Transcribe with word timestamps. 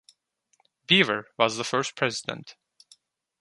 Biever 0.87 1.25
was 1.37 1.57
the 1.57 1.63
first 1.63 1.95
president. 1.95 2.55